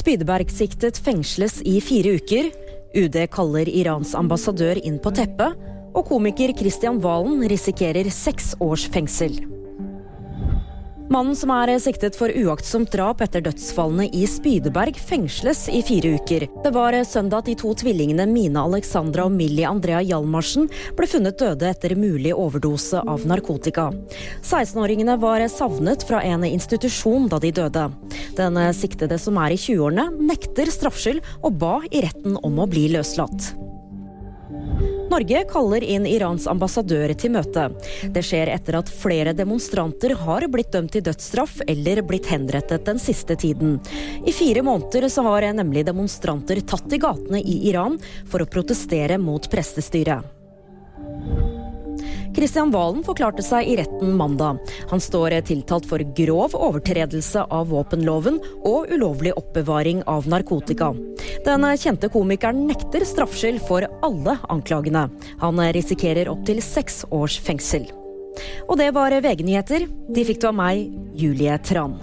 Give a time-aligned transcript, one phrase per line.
[0.00, 2.50] Spydeberg-siktet fengsles i fire uker.
[2.96, 5.58] UD kaller Irans ambassadør inn på teppet.
[5.90, 9.34] Og komiker Christian Valen risikerer seks års fengsel.
[11.10, 16.44] Mannen som er siktet for uaktsomt drap etter dødsfallene i Spydeberg, fengsles i fire uker.
[16.62, 21.40] Det var søndag at de to tvillingene Mina Alexandra og Millie Andrea Hjalmarsen ble funnet
[21.42, 23.88] døde etter mulig overdose av narkotika.
[24.38, 27.88] 16-åringene var savnet fra en institusjon da de døde.
[28.38, 32.88] Den siktede som er i 20-årene, nekter straffskyld og ba i retten om å bli
[32.94, 33.52] løslatt.
[35.10, 37.64] Norge kaller inn Irans ambassadør til møte.
[38.14, 43.02] Det skjer etter at flere demonstranter har blitt dømt til dødsstraff eller blitt henrettet den
[43.02, 43.80] siste tiden.
[44.22, 47.98] I fire måneder så har nemlig demonstranter tatt i gatene i Iran
[48.30, 50.39] for å protestere mot prestestyret.
[52.36, 54.60] Kristian Valen forklarte seg i retten mandag.
[54.90, 60.92] Han står tiltalt for grov overtredelse av våpenloven og ulovlig oppbevaring av narkotika.
[61.46, 65.08] Den kjente komikeren nekter straffskyld for alle anklagene.
[65.40, 67.88] Han risikerer opptil seks års fengsel.
[68.68, 69.88] Og det var VG-nyheter.
[70.14, 70.86] De fikk du av meg,
[71.18, 71.98] Julie Tran.